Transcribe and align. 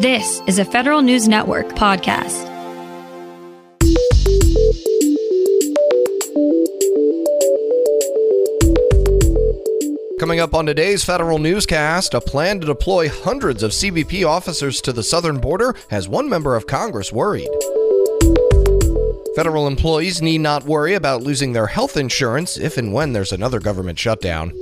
This 0.00 0.40
is 0.46 0.60
a 0.60 0.64
Federal 0.64 1.02
News 1.02 1.26
Network 1.26 1.70
podcast. 1.70 2.46
Coming 10.20 10.38
up 10.38 10.54
on 10.54 10.66
today's 10.66 11.02
federal 11.02 11.40
newscast, 11.40 12.14
a 12.14 12.20
plan 12.20 12.60
to 12.60 12.66
deploy 12.68 13.08
hundreds 13.08 13.64
of 13.64 13.72
CBP 13.72 14.24
officers 14.24 14.80
to 14.82 14.92
the 14.92 15.02
southern 15.02 15.40
border 15.40 15.74
has 15.90 16.08
one 16.08 16.28
member 16.28 16.54
of 16.54 16.68
Congress 16.68 17.12
worried. 17.12 17.50
Federal 19.34 19.66
employees 19.66 20.22
need 20.22 20.38
not 20.38 20.62
worry 20.62 20.94
about 20.94 21.24
losing 21.24 21.52
their 21.54 21.66
health 21.66 21.96
insurance 21.96 22.56
if 22.56 22.76
and 22.76 22.92
when 22.92 23.14
there's 23.14 23.32
another 23.32 23.58
government 23.58 23.98
shutdown. 23.98 24.52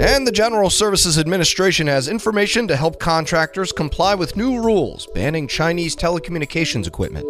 And 0.00 0.26
the 0.26 0.32
General 0.32 0.70
Services 0.70 1.18
Administration 1.18 1.86
has 1.86 2.08
information 2.08 2.66
to 2.68 2.74
help 2.74 2.98
contractors 2.98 3.70
comply 3.70 4.14
with 4.14 4.34
new 4.34 4.58
rules 4.58 5.06
banning 5.08 5.46
Chinese 5.46 5.94
telecommunications 5.94 6.86
equipment. 6.86 7.26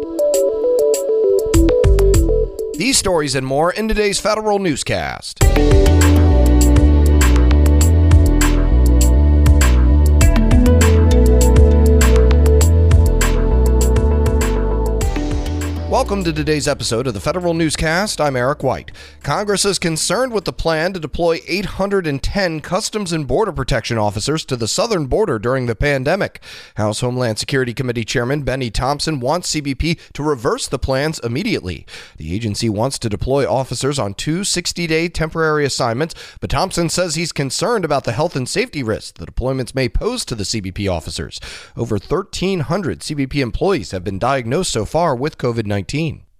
These 2.77 2.97
stories 2.97 3.35
and 3.35 3.45
more 3.45 3.73
in 3.73 3.89
today's 3.89 4.21
federal 4.21 4.57
newscast. 4.57 5.39
Welcome 16.01 16.23
to 16.23 16.33
today's 16.33 16.67
episode 16.67 17.05
of 17.05 17.13
the 17.13 17.19
Federal 17.19 17.53
Newscast. 17.53 18.19
I'm 18.19 18.35
Eric 18.35 18.63
White. 18.63 18.91
Congress 19.21 19.65
is 19.65 19.77
concerned 19.77 20.33
with 20.33 20.45
the 20.45 20.51
plan 20.51 20.93
to 20.93 20.99
deploy 20.99 21.37
810 21.47 22.59
Customs 22.61 23.13
and 23.13 23.27
Border 23.27 23.51
Protection 23.51 23.99
officers 23.99 24.43
to 24.45 24.55
the 24.55 24.67
southern 24.67 25.05
border 25.05 25.37
during 25.37 25.67
the 25.67 25.75
pandemic. 25.75 26.41
House 26.75 27.01
Homeland 27.01 27.37
Security 27.37 27.71
Committee 27.75 28.03
Chairman 28.03 28.41
Benny 28.41 28.71
Thompson 28.71 29.19
wants 29.19 29.53
CBP 29.53 29.99
to 30.13 30.23
reverse 30.23 30.67
the 30.67 30.79
plans 30.79 31.19
immediately. 31.19 31.85
The 32.17 32.33
agency 32.33 32.67
wants 32.67 32.97
to 32.97 33.07
deploy 33.07 33.47
officers 33.47 33.99
on 33.99 34.15
two 34.15 34.43
60 34.43 34.87
day 34.87 35.07
temporary 35.07 35.65
assignments, 35.65 36.15
but 36.41 36.49
Thompson 36.49 36.89
says 36.89 37.13
he's 37.13 37.31
concerned 37.31 37.85
about 37.85 38.05
the 38.05 38.13
health 38.13 38.35
and 38.35 38.49
safety 38.49 38.81
risks 38.81 39.11
the 39.11 39.27
deployments 39.27 39.75
may 39.75 39.87
pose 39.87 40.25
to 40.25 40.33
the 40.33 40.45
CBP 40.45 40.91
officers. 40.91 41.39
Over 41.77 41.97
1,300 41.97 43.01
CBP 43.01 43.35
employees 43.35 43.91
have 43.91 44.03
been 44.03 44.17
diagnosed 44.17 44.71
so 44.71 44.83
far 44.83 45.15
with 45.15 45.37
COVID 45.37 45.67
19. 45.67 45.90
2019. 45.91 46.30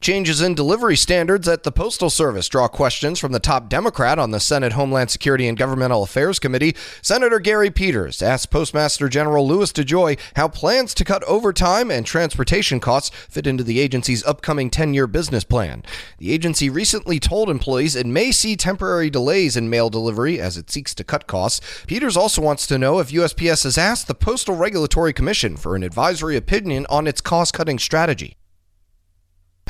Changes 0.00 0.40
in 0.40 0.54
delivery 0.54 0.96
standards 0.96 1.46
at 1.46 1.62
the 1.62 1.70
Postal 1.70 2.08
Service 2.08 2.48
draw 2.48 2.68
questions 2.68 3.18
from 3.18 3.32
the 3.32 3.38
top 3.38 3.68
Democrat 3.68 4.18
on 4.18 4.30
the 4.30 4.40
Senate 4.40 4.72
Homeland 4.72 5.10
Security 5.10 5.46
and 5.46 5.58
Governmental 5.58 6.02
Affairs 6.02 6.38
Committee. 6.38 6.74
Senator 7.02 7.38
Gary 7.38 7.70
Peters 7.70 8.22
asked 8.22 8.50
Postmaster 8.50 9.10
General 9.10 9.46
Louis 9.46 9.70
DeJoy 9.70 10.18
how 10.36 10.48
plans 10.48 10.94
to 10.94 11.04
cut 11.04 11.22
overtime 11.24 11.90
and 11.90 12.06
transportation 12.06 12.80
costs 12.80 13.14
fit 13.28 13.46
into 13.46 13.62
the 13.62 13.78
agency's 13.78 14.24
upcoming 14.24 14.70
10 14.70 14.94
year 14.94 15.06
business 15.06 15.44
plan. 15.44 15.82
The 16.16 16.32
agency 16.32 16.70
recently 16.70 17.20
told 17.20 17.50
employees 17.50 17.94
it 17.94 18.06
may 18.06 18.32
see 18.32 18.56
temporary 18.56 19.10
delays 19.10 19.54
in 19.54 19.68
mail 19.68 19.90
delivery 19.90 20.40
as 20.40 20.56
it 20.56 20.70
seeks 20.70 20.94
to 20.94 21.04
cut 21.04 21.26
costs. 21.26 21.60
Peters 21.86 22.16
also 22.16 22.40
wants 22.40 22.66
to 22.68 22.78
know 22.78 23.00
if 23.00 23.10
USPS 23.10 23.64
has 23.64 23.76
asked 23.76 24.08
the 24.08 24.14
Postal 24.14 24.56
Regulatory 24.56 25.12
Commission 25.12 25.58
for 25.58 25.76
an 25.76 25.82
advisory 25.82 26.38
opinion 26.38 26.86
on 26.88 27.06
its 27.06 27.20
cost 27.20 27.52
cutting 27.52 27.78
strategy. 27.78 28.38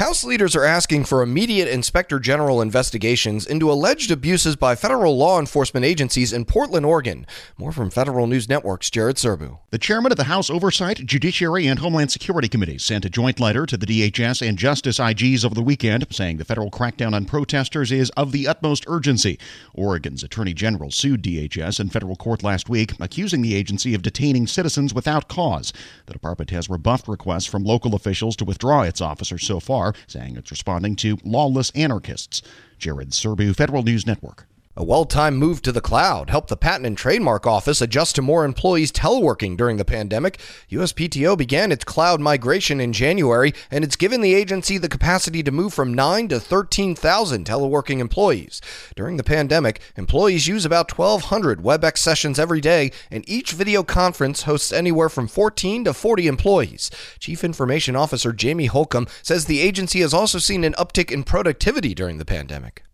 House 0.00 0.24
leaders 0.24 0.56
are 0.56 0.64
asking 0.64 1.04
for 1.04 1.20
immediate 1.20 1.68
inspector 1.68 2.18
general 2.18 2.62
investigations 2.62 3.46
into 3.46 3.70
alleged 3.70 4.10
abuses 4.10 4.56
by 4.56 4.74
federal 4.74 5.18
law 5.18 5.38
enforcement 5.38 5.84
agencies 5.84 6.32
in 6.32 6.46
Portland, 6.46 6.86
Oregon. 6.86 7.26
More 7.58 7.70
from 7.70 7.90
Federal 7.90 8.26
News 8.26 8.48
Network's 8.48 8.88
Jared 8.88 9.16
Serbu. 9.16 9.58
The 9.68 9.76
chairman 9.76 10.10
of 10.10 10.16
the 10.16 10.24
House 10.24 10.48
Oversight, 10.48 11.04
Judiciary, 11.04 11.66
and 11.66 11.80
Homeland 11.80 12.10
Security 12.10 12.48
Committee 12.48 12.78
sent 12.78 13.04
a 13.04 13.10
joint 13.10 13.38
letter 13.38 13.66
to 13.66 13.76
the 13.76 13.84
DHS 13.84 14.40
and 14.40 14.56
Justice 14.56 14.98
IGs 14.98 15.44
over 15.44 15.54
the 15.54 15.60
weekend 15.60 16.06
saying 16.08 16.38
the 16.38 16.46
federal 16.46 16.70
crackdown 16.70 17.12
on 17.12 17.26
protesters 17.26 17.92
is 17.92 18.08
of 18.16 18.32
the 18.32 18.48
utmost 18.48 18.86
urgency. 18.88 19.38
Oregon's 19.74 20.24
Attorney 20.24 20.54
General 20.54 20.90
sued 20.90 21.22
DHS 21.22 21.78
in 21.78 21.90
federal 21.90 22.16
court 22.16 22.42
last 22.42 22.70
week, 22.70 22.94
accusing 23.00 23.42
the 23.42 23.54
agency 23.54 23.92
of 23.92 24.00
detaining 24.00 24.46
citizens 24.46 24.94
without 24.94 25.28
cause. 25.28 25.74
The 26.06 26.14
department 26.14 26.48
has 26.52 26.70
rebuffed 26.70 27.06
requests 27.06 27.44
from 27.44 27.64
local 27.64 27.94
officials 27.94 28.34
to 28.36 28.46
withdraw 28.46 28.80
its 28.80 29.02
officers 29.02 29.46
so 29.46 29.60
far 29.60 29.89
saying 30.06 30.36
it's 30.36 30.50
responding 30.50 30.96
to 30.96 31.18
lawless 31.24 31.70
anarchists. 31.70 32.42
Jared 32.78 33.10
Serbu, 33.10 33.54
Federal 33.54 33.82
News 33.82 34.06
Network. 34.06 34.46
A 34.76 34.84
well 34.84 35.04
timed 35.04 35.36
move 35.36 35.62
to 35.62 35.72
the 35.72 35.80
cloud 35.80 36.30
helped 36.30 36.48
the 36.48 36.56
Patent 36.56 36.86
and 36.86 36.96
Trademark 36.96 37.44
Office 37.44 37.80
adjust 37.80 38.14
to 38.14 38.22
more 38.22 38.44
employees 38.44 38.92
teleworking 38.92 39.56
during 39.56 39.78
the 39.78 39.84
pandemic. 39.84 40.38
USPTO 40.70 41.36
began 41.36 41.72
its 41.72 41.82
cloud 41.82 42.20
migration 42.20 42.80
in 42.80 42.92
January, 42.92 43.52
and 43.68 43.82
it's 43.82 43.96
given 43.96 44.20
the 44.20 44.32
agency 44.32 44.78
the 44.78 44.88
capacity 44.88 45.42
to 45.42 45.50
move 45.50 45.74
from 45.74 45.92
9 45.92 46.28
to 46.28 46.38
13,000 46.38 47.44
teleworking 47.44 47.98
employees. 47.98 48.60
During 48.94 49.16
the 49.16 49.24
pandemic, 49.24 49.80
employees 49.96 50.46
use 50.46 50.64
about 50.64 50.96
1,200 50.96 51.64
WebEx 51.64 51.98
sessions 51.98 52.38
every 52.38 52.60
day, 52.60 52.92
and 53.10 53.28
each 53.28 53.50
video 53.50 53.82
conference 53.82 54.44
hosts 54.44 54.70
anywhere 54.70 55.08
from 55.08 55.26
14 55.26 55.82
to 55.86 55.92
40 55.92 56.28
employees. 56.28 56.92
Chief 57.18 57.42
Information 57.42 57.96
Officer 57.96 58.32
Jamie 58.32 58.66
Holcombe 58.66 59.08
says 59.20 59.46
the 59.46 59.60
agency 59.60 60.00
has 60.00 60.14
also 60.14 60.38
seen 60.38 60.62
an 60.62 60.74
uptick 60.74 61.10
in 61.10 61.24
productivity 61.24 61.92
during 61.92 62.18
the 62.18 62.24
pandemic. 62.24 62.84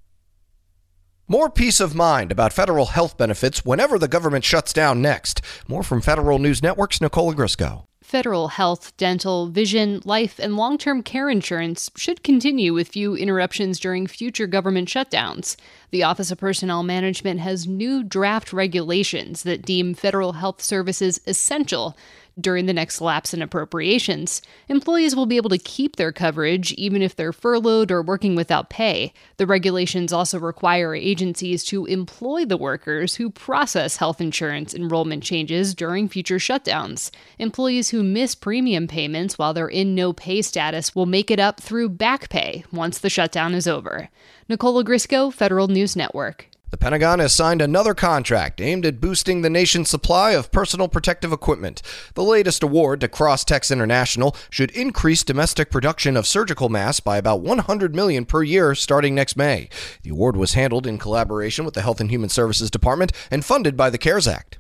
More 1.29 1.51
peace 1.51 1.81
of 1.81 1.93
mind 1.93 2.31
about 2.31 2.53
federal 2.53 2.87
health 2.87 3.17
benefits 3.17 3.65
whenever 3.65 3.99
the 3.99 4.07
government 4.07 4.45
shuts 4.45 4.73
down 4.73 5.03
next. 5.03 5.43
More 5.67 5.83
from 5.83 6.01
Federal 6.01 6.39
News 6.39 6.63
Network's 6.63 7.01
Nicole 7.01 7.35
Ogrysko. 7.35 7.83
Federal 8.01 8.47
health, 8.47 8.97
dental, 8.97 9.49
vision, 9.49 10.01
life, 10.05 10.39
and 10.39 10.57
long 10.57 10.79
term 10.79 11.03
care 11.03 11.29
insurance 11.29 11.91
should 11.97 12.23
continue 12.23 12.73
with 12.73 12.87
few 12.87 13.17
interruptions 13.17 13.81
during 13.81 14.07
future 14.07 14.47
government 14.47 14.89
shutdowns. 14.89 15.57
The 15.91 16.05
Office 16.05 16.31
of 16.31 16.39
Personnel 16.39 16.85
Management 16.85 17.41
has 17.41 17.67
new 17.67 18.05
draft 18.05 18.53
regulations 18.53 19.43
that 19.43 19.63
deem 19.63 19.95
federal 19.95 20.35
health 20.35 20.63
services 20.63 21.21
essential 21.27 21.97
during 22.39 22.67
the 22.67 22.73
next 22.73 23.01
lapse 23.01 23.33
in 23.33 23.41
appropriations. 23.41 24.43
Employees 24.69 25.17
will 25.17 25.27
be 25.27 25.37
able 25.37 25.51
to 25.51 25.59
keep 25.59 25.97
their 25.97 26.13
coverage 26.13 26.73
even 26.73 27.01
if 27.03 27.17
they're 27.17 27.33
furloughed 27.33 27.91
or 27.91 28.03
working 28.03 28.35
without 28.35 28.69
pay. 28.69 29.13
The 29.39 29.47
regulations 29.47 30.13
also 30.13 30.39
require 30.39 30.95
agencies 30.95 31.65
to 31.65 31.87
employ 31.87 32.45
the 32.45 32.57
workers 32.57 33.15
who 33.15 33.31
process 33.31 33.97
health 33.97 34.21
insurance 34.21 34.75
enrollment 34.75 35.23
changes 35.23 35.75
during 35.75 36.09
future 36.09 36.37
shutdowns. 36.37 37.11
Employees 37.39 37.91
who 37.91 38.03
miss 38.03 38.35
premium 38.35 38.87
payments 38.87 39.39
while 39.39 39.55
they're 39.55 39.69
in 39.69 39.95
no 39.95 40.13
pay 40.13 40.43
status 40.43 40.95
will 40.95 41.07
make 41.07 41.31
it 41.31 41.41
up 41.41 41.61
through 41.61 41.89
back 41.89 42.29
pay 42.29 42.65
once 42.71 42.99
the 42.99 43.11
shutdown 43.11 43.55
is 43.55 43.67
over. 43.67 44.09
Nicole 44.49 44.83
Ogrysko, 44.83 45.33
Federal 45.33 45.69
News 45.69 45.97
Network. 45.97 46.49
The 46.77 46.85
Pentagon 46.85 47.21
has 47.21 47.35
signed 47.35 47.63
another 47.63 47.95
contract 47.95 48.61
aimed 48.61 48.85
at 48.85 49.01
boosting 49.01 49.41
the 49.41 49.49
nation's 49.49 49.89
supply 49.89 50.33
of 50.33 50.53
personal 50.53 50.89
protective 50.89 51.33
equipment. 51.33 51.81
The 52.13 52.23
latest 52.23 52.63
award 52.63 53.01
to 53.01 53.09
Crosstex 53.09 53.73
International 53.73 54.37
should 54.51 54.71
increase 54.73 55.25
domestic 55.25 55.71
production 55.71 56.19
of 56.19 56.27
surgical 56.27 56.69
masks 56.69 57.01
by 57.01 57.17
about 57.17 57.41
100 57.41 57.95
million 57.95 58.27
per 58.27 58.43
year 58.43 58.75
starting 58.75 59.15
next 59.15 59.39
May. 59.39 59.71
The 60.03 60.11
award 60.11 60.37
was 60.37 60.53
handled 60.53 60.87
in 60.87 60.99
collaboration 60.99 61.65
with 61.65 61.73
the 61.73 61.81
Health 61.81 61.99
and 61.99 62.11
Human 62.11 62.29
Services 62.29 62.71
Department 62.71 63.11
and 63.31 63.43
funded 63.43 63.75
by 63.75 63.89
the 63.89 63.97
CARES 63.97 64.29
Act. 64.29 64.59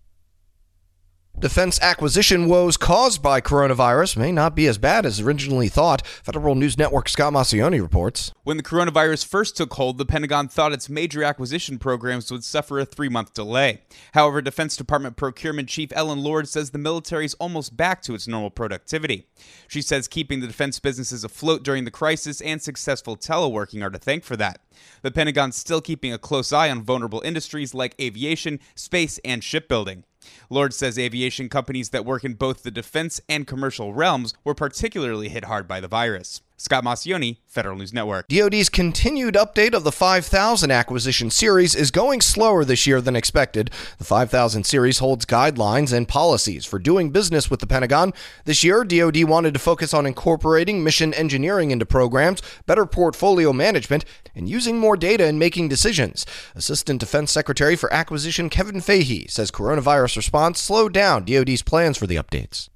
Defense 1.38 1.78
acquisition 1.82 2.48
woes 2.48 2.78
caused 2.78 3.22
by 3.22 3.42
coronavirus 3.42 4.16
may 4.16 4.32
not 4.32 4.56
be 4.56 4.66
as 4.66 4.78
bad 4.78 5.04
as 5.04 5.20
originally 5.20 5.68
thought. 5.68 6.06
Federal 6.06 6.54
News 6.54 6.78
Network 6.78 7.10
Scott 7.10 7.34
Maucione 7.34 7.78
reports. 7.78 8.32
When 8.44 8.56
the 8.56 8.62
coronavirus 8.62 9.26
first 9.26 9.54
took 9.54 9.74
hold, 9.74 9.98
the 9.98 10.06
Pentagon 10.06 10.48
thought 10.48 10.72
its 10.72 10.88
major 10.88 11.22
acquisition 11.22 11.78
programs 11.78 12.32
would 12.32 12.42
suffer 12.42 12.78
a 12.78 12.86
three 12.86 13.10
month 13.10 13.34
delay. 13.34 13.82
However, 14.14 14.40
Defense 14.40 14.78
Department 14.78 15.18
Procurement 15.18 15.68
Chief 15.68 15.92
Ellen 15.94 16.20
Lord 16.20 16.48
says 16.48 16.70
the 16.70 16.78
military 16.78 17.26
is 17.26 17.34
almost 17.34 17.76
back 17.76 18.00
to 18.02 18.14
its 18.14 18.26
normal 18.26 18.48
productivity. 18.48 19.26
She 19.68 19.82
says 19.82 20.08
keeping 20.08 20.40
the 20.40 20.46
defense 20.46 20.80
businesses 20.80 21.22
afloat 21.22 21.62
during 21.62 21.84
the 21.84 21.90
crisis 21.90 22.40
and 22.40 22.62
successful 22.62 23.14
teleworking 23.14 23.84
are 23.84 23.90
to 23.90 23.98
thank 23.98 24.24
for 24.24 24.38
that. 24.38 24.62
The 25.02 25.10
Pentagon's 25.10 25.56
still 25.56 25.82
keeping 25.82 26.14
a 26.14 26.18
close 26.18 26.50
eye 26.50 26.70
on 26.70 26.82
vulnerable 26.82 27.20
industries 27.20 27.74
like 27.74 27.94
aviation, 28.00 28.58
space, 28.74 29.20
and 29.22 29.44
shipbuilding. 29.44 30.04
Lord 30.50 30.74
says 30.74 30.98
aviation 30.98 31.48
companies 31.48 31.90
that 31.90 32.04
work 32.04 32.24
in 32.24 32.34
both 32.34 32.62
the 32.62 32.70
defense 32.70 33.20
and 33.28 33.46
commercial 33.46 33.94
realms 33.94 34.34
were 34.44 34.54
particularly 34.54 35.28
hit 35.28 35.44
hard 35.44 35.66
by 35.68 35.80
the 35.80 35.88
virus. 35.88 36.42
Scott 36.58 36.84
Maucione, 36.84 37.36
Federal 37.46 37.76
News 37.76 37.92
Network. 37.92 38.28
DoD's 38.28 38.70
continued 38.70 39.34
update 39.34 39.74
of 39.74 39.84
the 39.84 39.92
5000 39.92 40.70
acquisition 40.70 41.30
series 41.30 41.74
is 41.74 41.90
going 41.90 42.22
slower 42.22 42.64
this 42.64 42.86
year 42.86 43.02
than 43.02 43.14
expected. 43.14 43.70
The 43.98 44.04
5000 44.04 44.64
series 44.64 44.98
holds 44.98 45.26
guidelines 45.26 45.92
and 45.92 46.08
policies 46.08 46.64
for 46.64 46.78
doing 46.78 47.10
business 47.10 47.50
with 47.50 47.60
the 47.60 47.66
Pentagon. 47.66 48.14
This 48.46 48.64
year, 48.64 48.84
DoD 48.84 49.24
wanted 49.24 49.52
to 49.52 49.60
focus 49.60 49.92
on 49.92 50.06
incorporating 50.06 50.82
mission 50.82 51.12
engineering 51.12 51.72
into 51.72 51.84
programs, 51.84 52.40
better 52.64 52.86
portfolio 52.86 53.52
management, 53.52 54.06
and 54.34 54.48
using 54.48 54.78
more 54.78 54.96
data 54.96 55.26
in 55.26 55.38
making 55.38 55.68
decisions. 55.68 56.24
Assistant 56.54 57.00
Defense 57.00 57.30
Secretary 57.30 57.76
for 57.76 57.92
Acquisition 57.92 58.48
Kevin 58.48 58.80
Fahey 58.80 59.26
says 59.28 59.50
coronavirus 59.50 60.16
response 60.16 60.58
slowed 60.58 60.94
down 60.94 61.26
DoD's 61.26 61.62
plans 61.62 61.98
for 61.98 62.06
the 62.06 62.16
updates. 62.16 62.70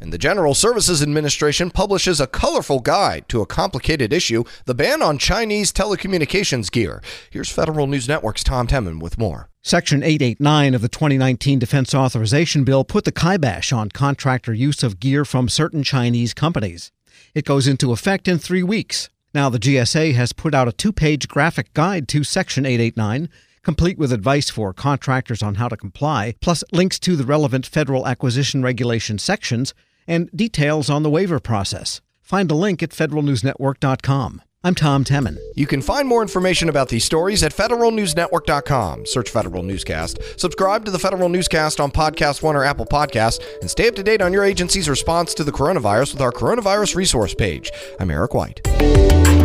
And 0.00 0.14
the 0.14 0.18
General 0.18 0.54
Services 0.54 1.02
Administration 1.02 1.70
publishes 1.70 2.20
a 2.20 2.26
colorful 2.26 2.80
guide 2.80 3.28
to 3.28 3.42
a 3.42 3.46
complicated 3.46 4.14
issue 4.14 4.44
the 4.64 4.74
ban 4.74 5.02
on 5.02 5.18
Chinese 5.18 5.72
telecommunications 5.72 6.72
gear. 6.72 7.02
Here's 7.28 7.52
Federal 7.52 7.86
News 7.86 8.08
Network's 8.08 8.42
Tom 8.42 8.66
Temin 8.66 9.00
with 9.00 9.18
more. 9.18 9.50
Section 9.62 10.02
889 10.02 10.74
of 10.74 10.80
the 10.80 10.88
2019 10.88 11.58
Defense 11.58 11.94
Authorization 11.94 12.64
Bill 12.64 12.82
put 12.82 13.04
the 13.04 13.12
kibosh 13.12 13.72
on 13.72 13.90
contractor 13.90 14.54
use 14.54 14.82
of 14.82 15.00
gear 15.00 15.26
from 15.26 15.50
certain 15.50 15.82
Chinese 15.82 16.32
companies. 16.32 16.92
It 17.34 17.44
goes 17.44 17.66
into 17.68 17.92
effect 17.92 18.26
in 18.26 18.38
three 18.38 18.62
weeks. 18.62 19.10
Now, 19.34 19.50
the 19.50 19.58
GSA 19.58 20.14
has 20.14 20.32
put 20.32 20.54
out 20.54 20.66
a 20.66 20.72
two 20.72 20.92
page 20.92 21.28
graphic 21.28 21.74
guide 21.74 22.08
to 22.08 22.24
Section 22.24 22.64
889 22.64 23.28
complete 23.62 23.98
with 23.98 24.10
advice 24.10 24.48
for 24.48 24.72
contractors 24.72 25.42
on 25.42 25.56
how 25.56 25.68
to 25.68 25.76
comply, 25.76 26.34
plus 26.40 26.64
links 26.72 26.98
to 26.98 27.14
the 27.14 27.26
relevant 27.26 27.66
federal 27.66 28.06
acquisition 28.06 28.62
regulation 28.62 29.18
sections 29.18 29.74
and 30.10 30.28
details 30.34 30.90
on 30.90 31.02
the 31.04 31.10
waiver 31.10 31.40
process. 31.40 32.02
Find 32.20 32.50
a 32.50 32.54
link 32.54 32.82
at 32.82 32.90
federalnewsnetwork.com. 32.90 34.42
I'm 34.62 34.74
Tom 34.74 35.04
Temin. 35.04 35.38
You 35.56 35.66
can 35.66 35.80
find 35.80 36.06
more 36.06 36.20
information 36.20 36.68
about 36.68 36.90
these 36.90 37.04
stories 37.04 37.42
at 37.42 37.52
federalnewsnetwork.com. 37.52 39.06
Search 39.06 39.30
Federal 39.30 39.62
Newscast. 39.62 40.18
Subscribe 40.38 40.84
to 40.84 40.90
the 40.90 40.98
Federal 40.98 41.30
Newscast 41.30 41.80
on 41.80 41.90
Podcast 41.90 42.42
One 42.42 42.56
or 42.56 42.64
Apple 42.64 42.84
Podcasts, 42.84 43.42
and 43.62 43.70
stay 43.70 43.88
up 43.88 43.94
to 43.94 44.02
date 44.02 44.20
on 44.20 44.34
your 44.34 44.44
agency's 44.44 44.88
response 44.88 45.32
to 45.34 45.44
the 45.44 45.52
coronavirus 45.52 46.12
with 46.12 46.20
our 46.20 46.32
coronavirus 46.32 46.94
resource 46.96 47.34
page. 47.34 47.72
I'm 47.98 48.10
Eric 48.10 48.34
White. 48.34 49.39